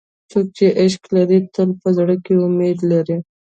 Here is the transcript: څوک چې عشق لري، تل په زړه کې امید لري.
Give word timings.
څوک 0.29 0.47
چې 0.57 0.65
عشق 0.81 1.03
لري، 1.15 1.39
تل 1.53 1.69
په 1.81 1.89
زړه 1.97 2.15
کې 2.25 2.33
امید 2.45 2.79
لري. 2.91 3.17